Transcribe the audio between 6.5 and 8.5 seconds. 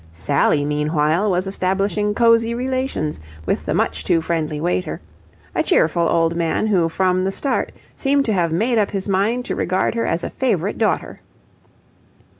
who from the start seemed to